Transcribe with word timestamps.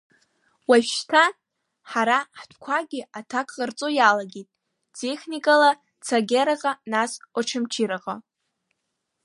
Уажәшьҭа 0.69 1.23
ҳара 1.89 2.17
ҳтәқәагьы 2.39 3.01
аҭак 3.17 3.47
ҟарҵо 3.55 3.87
иалагеит 3.93 4.49
техникала 4.97 5.71
Цагераҟа, 6.05 6.71
нас 6.91 7.11
Очамчыраҟа. 7.39 8.15